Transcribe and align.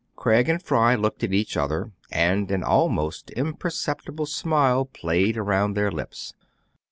Craig 0.15 0.49
and 0.49 0.59
Fry 0.63 0.95
looked 0.95 1.23
at 1.23 1.31
each 1.31 1.55
other, 1.55 1.91
and 2.11 2.49
an 2.49 2.63
almost 2.63 3.29
imperceptible 3.37 4.25
smile 4.25 4.85
played 4.85 5.37
around 5.37 5.75
their 5.75 5.91
lips. 5.91 6.33